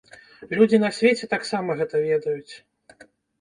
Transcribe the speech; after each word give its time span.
Людзі 0.59 0.79
на 0.83 0.89
свеце 0.99 1.29
таксама 1.35 1.77
гэта 1.83 1.95
ведаюць. 2.07 2.53